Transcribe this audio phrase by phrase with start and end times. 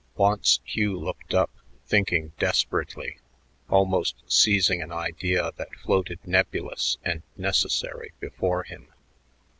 [0.17, 1.51] Once Hugh looked up,
[1.85, 3.19] thinking desperately,
[3.69, 8.91] almost seizing an idea that floated nebulous and necessary before him.